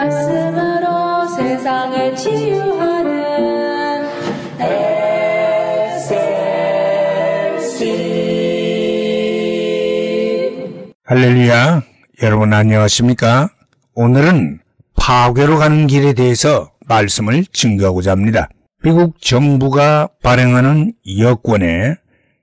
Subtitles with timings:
[0.00, 4.08] 말씀으로 세상을 치유하는
[7.50, 7.74] SLC
[11.04, 11.82] 할렐루야.
[12.22, 13.50] 여러분 안녕하십니까?
[13.94, 14.60] 오늘은
[14.96, 18.48] 파괴로 가는 길에 대해서 말씀을 증거하고자 합니다.
[18.82, 21.96] 미국 정부가 발행하는 여권에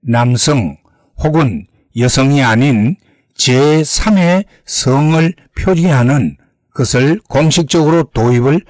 [0.00, 0.78] 남성
[1.22, 1.66] 혹은
[1.98, 2.96] 여성이 아닌
[3.36, 6.38] 제3의 성을 표기하는
[6.74, 8.60] 것을 공식적으로 도입을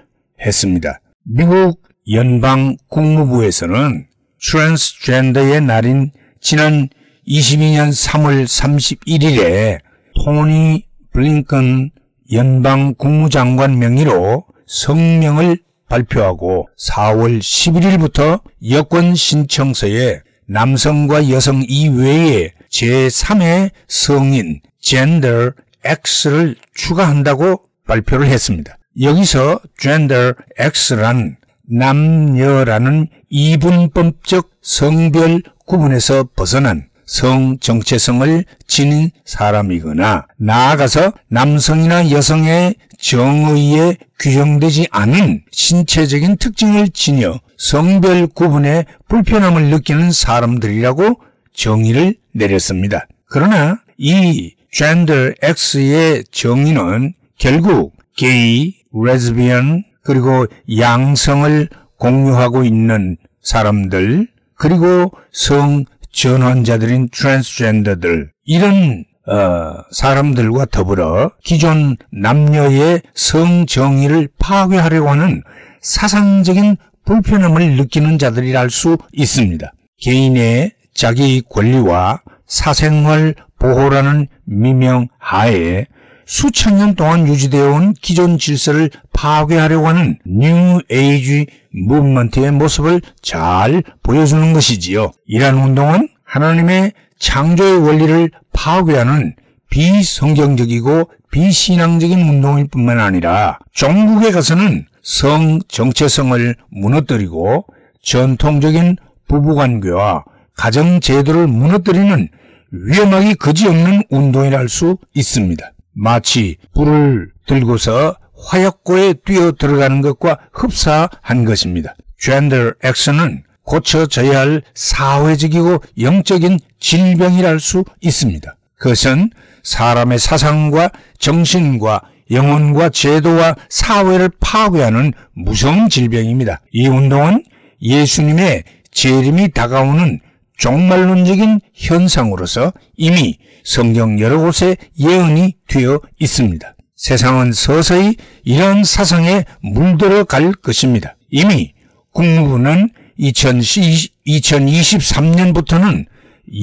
[0.40, 1.00] 했습니다.
[1.24, 4.06] 미국 연방 국무부에서는
[4.42, 6.10] 트랜스젠더의 날인
[6.40, 6.88] 지난
[7.26, 9.78] 22년 3월 31일에
[10.24, 11.90] 토니 블링컨
[12.32, 18.40] 연방 국무장관 명의로 성명을 발표하고 4월 11일부터
[18.70, 25.52] 여권 신청서에 남성과 여성 이외에 제3의 성인 젠더
[25.84, 28.76] X를 추가한다고 발표를 했습니다.
[29.00, 31.36] 여기서 젠더 X란
[31.68, 45.42] 남녀라는 이분법적 성별 구분에서 벗어난 성 정체성을 지닌 사람이거나 나아가서 남성이나 여성의 정의에 규정되지 않은
[45.50, 51.20] 신체적인 특징을 지녀 성별 구분에 불편함을 느끼는 사람들이라고
[51.52, 53.06] 정의를 내렸습니다.
[53.26, 60.46] 그러나 이 젠더 X의 정의는 결국 게이, 레즈비언, 그리고
[60.78, 74.28] 양성을 공유하고 있는 사람들, 그리고 성 전환자들인 트랜스젠더들, 이런 어, 사람들과 더불어 기존 남녀의 성정의를
[74.38, 75.42] 파괴하려고 하는
[75.80, 79.72] 사상적인 불편함을 느끼는 자들이라 할수 있습니다.
[80.00, 85.86] 개인의 자기 권리와 사생활 보호라는 미명 하에
[86.26, 94.52] 수천 년 동안 유지되어 온 기존 질서를 파괴하려고 하는 New Age Movement의 모습을 잘 보여주는
[94.52, 95.12] 것이지요.
[95.26, 99.34] 이러한 운동은 하나님의 창조의 원리를 파괴하는
[99.70, 107.66] 비성경적이고 비신앙적인 운동일 뿐만 아니라 종국에 가서는 성 정체성을 무너뜨리고
[108.02, 108.96] 전통적인
[109.28, 110.24] 부부관계와
[110.56, 112.28] 가정제도를 무너뜨리는
[112.70, 115.72] 위험하기 그지없는 운동이라 할 수 있습니다.
[115.92, 121.94] 마치 불을 들고서 화약고에 뛰어 들어가는 것과 흡사한 것입니다.
[122.18, 128.56] 젠더 X는 고쳐져야 할 사회적이고 영적인 질병이라 할수 있습니다.
[128.76, 129.30] 그것은
[129.62, 136.60] 사람의 사상과 정신과 영혼과 제도와 사회를 파괴하는 무서운 질병입니다.
[136.72, 137.44] 이 운동은
[137.80, 140.20] 예수님의 재림이 다가오는
[140.56, 146.74] 종말론적인 현상으로서 이미 성경 여러 곳에 예언이 되어 있습니다.
[146.96, 151.16] 세상은 서서히 이러한 사상에 물들어 갈 것입니다.
[151.30, 151.74] 이미
[152.12, 156.06] 국무부는 2023년부터는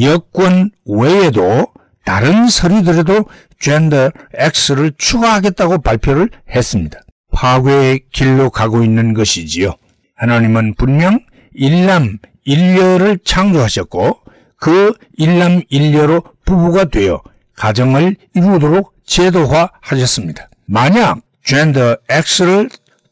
[0.01, 1.67] 여권 외에도
[2.05, 3.25] 다른 서류들에도
[3.59, 7.01] 젠더 X를 추가하겠다고 발표를 했습니다.
[7.31, 9.75] 파괴의 길로 가고 있는 것이지요.
[10.15, 11.19] 하나님은 분명
[11.53, 12.17] 일남
[12.49, 14.21] 일녀를 창조하셨고
[14.57, 17.21] 그 일남 일녀로 부부가 되어
[17.55, 20.49] 가정을 이루도록 제도화하셨습니다.
[20.65, 22.69] 만약 젠더 X를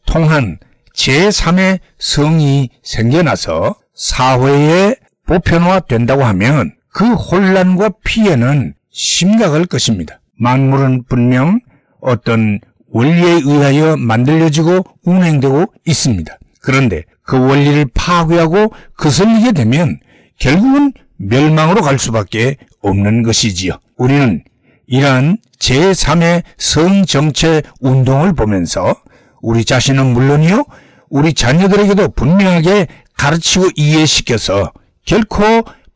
[0.08, 0.58] 통한
[0.96, 4.96] 제3의 성이 생겨나서 사회에
[5.28, 10.20] 보편화된다고 하면 그 혼란과 피해는 심각할 것입니다.
[10.40, 11.60] 만물은 분명
[12.02, 12.60] 어떤
[12.90, 16.38] 원리에 의하여 만들어지고 운행되고 있습니다.
[16.62, 20.00] 그런데 그 원리를 파괴하고 거슬리게 되면
[20.40, 23.74] 결국은 멸망으로 갈 수밖에 없는 것이지요.
[23.98, 24.44] 우리는
[24.88, 28.96] 이러한 제3의 성정체 운동을 보면서
[29.42, 30.64] 우리 자신은 물론이요,
[31.10, 32.88] 우리 자녀들에게도 분명하게
[33.18, 34.72] 가르치고 이해시켜서
[35.06, 35.44] 결코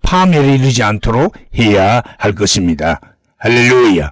[0.02, 3.00] 파멸에 이르지 않도록 해야 할 것입니다.
[3.38, 4.11] 할렐루야.